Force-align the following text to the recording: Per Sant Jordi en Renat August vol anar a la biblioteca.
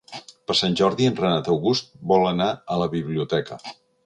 Per 0.51 0.53
Sant 0.59 0.77
Jordi 0.79 1.05
en 1.09 1.19
Renat 1.19 1.49
August 1.57 1.93
vol 2.13 2.27
anar 2.31 2.49
a 2.55 2.79
la 2.85 2.89
biblioteca. 2.97 3.63